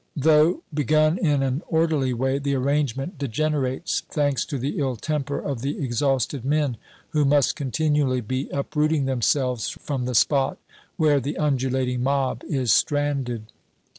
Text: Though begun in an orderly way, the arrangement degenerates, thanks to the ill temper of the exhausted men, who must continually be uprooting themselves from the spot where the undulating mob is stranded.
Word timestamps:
Though 0.15 0.63
begun 0.73 1.19
in 1.19 1.43
an 1.43 1.61
orderly 1.67 2.11
way, 2.11 2.39
the 2.39 2.55
arrangement 2.55 3.19
degenerates, 3.19 4.01
thanks 4.09 4.45
to 4.45 4.57
the 4.57 4.79
ill 4.79 4.95
temper 4.95 5.37
of 5.39 5.61
the 5.61 5.77
exhausted 5.77 6.43
men, 6.43 6.77
who 7.09 7.23
must 7.23 7.55
continually 7.55 8.21
be 8.21 8.49
uprooting 8.49 9.05
themselves 9.05 9.69
from 9.69 10.05
the 10.05 10.15
spot 10.15 10.57
where 10.97 11.19
the 11.19 11.37
undulating 11.37 12.01
mob 12.01 12.41
is 12.47 12.73
stranded. 12.73 13.43